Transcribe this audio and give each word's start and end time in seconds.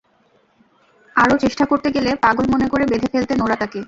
আরও 1.15 1.35
চেষ্টা 1.37 1.63
করতে 1.65 1.89
গেলে 1.91 2.11
পাগল 2.23 2.45
মনে 2.53 2.67
করে 2.67 2.83
বেঁধে 2.87 3.07
ফেলতেন 3.13 3.37
ওঁরা 3.41 3.55
তাঁকে। 3.55 3.79